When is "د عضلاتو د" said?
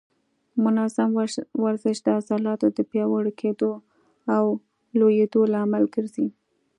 2.03-2.79